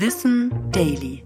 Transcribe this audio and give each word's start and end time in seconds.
Wissen 0.00 0.70
Daily. 0.70 1.24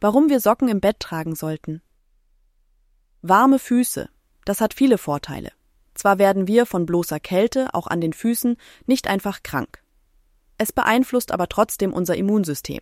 Warum 0.00 0.30
wir 0.30 0.40
Socken 0.40 0.68
im 0.68 0.80
Bett 0.80 1.00
tragen 1.00 1.34
sollten. 1.34 1.82
Warme 3.20 3.58
Füße. 3.58 4.08
Das 4.46 4.62
hat 4.62 4.72
viele 4.72 4.96
Vorteile. 4.96 5.52
Zwar 5.92 6.18
werden 6.18 6.48
wir 6.48 6.64
von 6.64 6.86
bloßer 6.86 7.20
Kälte, 7.20 7.74
auch 7.74 7.88
an 7.88 8.00
den 8.00 8.14
Füßen, 8.14 8.56
nicht 8.86 9.06
einfach 9.06 9.42
krank. 9.42 9.82
Es 10.56 10.72
beeinflusst 10.72 11.30
aber 11.30 11.46
trotzdem 11.50 11.92
unser 11.92 12.16
Immunsystem. 12.16 12.80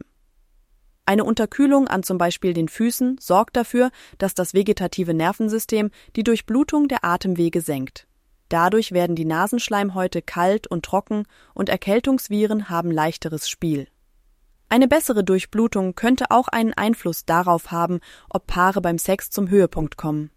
Eine 1.04 1.24
Unterkühlung 1.24 1.88
an 1.88 2.04
zum 2.04 2.16
Beispiel 2.16 2.52
den 2.52 2.68
Füßen 2.68 3.18
sorgt 3.18 3.56
dafür, 3.56 3.90
dass 4.18 4.34
das 4.34 4.54
vegetative 4.54 5.14
Nervensystem 5.14 5.90
die 6.14 6.22
Durchblutung 6.22 6.86
der 6.86 7.04
Atemwege 7.04 7.60
senkt. 7.60 8.06
Dadurch 8.50 8.90
werden 8.90 9.14
die 9.14 9.24
Nasenschleimhäute 9.24 10.22
kalt 10.22 10.66
und 10.66 10.84
trocken 10.84 11.24
und 11.54 11.68
Erkältungsviren 11.68 12.68
haben 12.68 12.90
leichteres 12.90 13.48
Spiel. 13.48 13.86
Eine 14.68 14.88
bessere 14.88 15.24
Durchblutung 15.24 15.94
könnte 15.94 16.26
auch 16.30 16.48
einen 16.48 16.74
Einfluss 16.74 17.24
darauf 17.24 17.70
haben, 17.70 18.00
ob 18.28 18.48
Paare 18.48 18.80
beim 18.80 18.98
Sex 18.98 19.30
zum 19.30 19.48
Höhepunkt 19.48 19.96
kommen. 19.96 20.30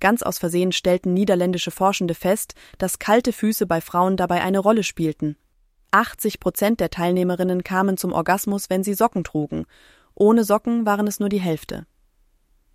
Ganz 0.00 0.22
aus 0.22 0.38
Versehen 0.38 0.72
stellten 0.72 1.14
niederländische 1.14 1.70
Forschende 1.70 2.14
fest, 2.14 2.54
dass 2.76 2.98
kalte 2.98 3.32
Füße 3.32 3.66
bei 3.66 3.80
Frauen 3.80 4.18
dabei 4.18 4.42
eine 4.42 4.58
Rolle 4.58 4.82
spielten. 4.82 5.36
80 5.92 6.40
Prozent 6.40 6.80
der 6.80 6.90
Teilnehmerinnen 6.90 7.64
kamen 7.64 7.96
zum 7.96 8.12
Orgasmus, 8.12 8.68
wenn 8.68 8.84
sie 8.84 8.94
Socken 8.94 9.24
trugen. 9.24 9.64
Ohne 10.14 10.44
Socken 10.44 10.84
waren 10.84 11.06
es 11.06 11.20
nur 11.20 11.30
die 11.30 11.40
Hälfte. 11.40 11.86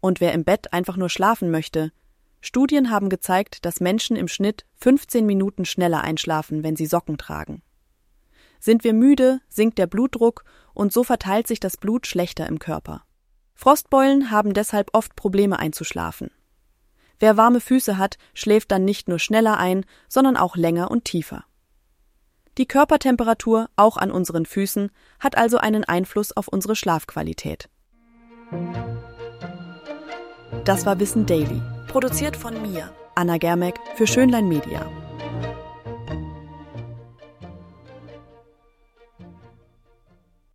Und 0.02 0.22
wer 0.22 0.34
im 0.34 0.44
Bett 0.44 0.74
einfach 0.74 0.98
nur 0.98 1.10
schlafen 1.10 1.52
möchte, 1.52 1.92
Studien 2.46 2.92
haben 2.92 3.10
gezeigt, 3.10 3.66
dass 3.66 3.80
Menschen 3.80 4.16
im 4.16 4.28
Schnitt 4.28 4.66
15 4.76 5.26
Minuten 5.26 5.66
schneller 5.66 6.02
einschlafen, 6.02 6.64
wenn 6.64 6.76
sie 6.76 6.86
Socken 6.86 7.18
tragen. 7.18 7.64
Sind 8.60 8.84
wir 8.84 8.94
müde, 8.94 9.42
sinkt 9.50 9.80
der 9.80 9.88
Blutdruck 9.88 10.44
und 10.76 10.94
so 10.94 11.04
verteilt 11.04 11.48
sich 11.48 11.60
das 11.60 11.76
Blut 11.76 12.06
schlechter 12.06 12.46
im 12.46 12.60
Körper. 12.60 13.04
Frostbeulen 13.56 14.30
haben 14.30 14.54
deshalb 14.54 14.92
oft 14.94 15.16
Probleme 15.16 15.58
einzuschlafen. 15.58 16.30
Wer 17.20 17.36
warme 17.36 17.62
Füße 17.62 17.98
hat, 17.98 18.18
schläft 18.36 18.72
dann 18.72 18.86
nicht 18.86 19.08
nur 19.08 19.18
schneller 19.18 19.58
ein, 19.58 19.84
sondern 20.08 20.38
auch 20.38 20.56
länger 20.56 20.92
und 20.92 21.06
tiefer. 21.06 21.46
Die 22.60 22.68
Körpertemperatur, 22.68 23.70
auch 23.76 23.98
an 23.98 24.12
unseren 24.12 24.46
Füßen, 24.46 24.92
hat 25.20 25.36
also 25.36 25.58
einen 25.58 25.84
Einfluss 25.84 26.32
auf 26.32 26.48
unsere 26.48 26.76
Schlafqualität. 26.76 27.70
Das 30.64 30.86
war 30.86 31.00
Wissen 31.00 31.26
Daily. 31.26 31.60
Produziert 31.96 32.36
von 32.36 32.62
mir, 32.62 32.92
Anna 33.16 33.38
Germeck, 33.38 33.80
für 33.96 34.06
Schönlein 34.06 34.50
Media. 34.50 34.86